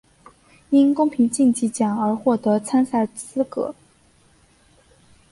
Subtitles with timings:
[0.71, 3.75] 因公平竞技奖而获得参赛资格。